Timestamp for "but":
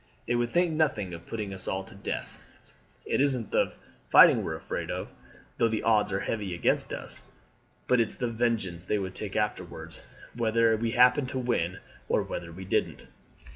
7.87-7.99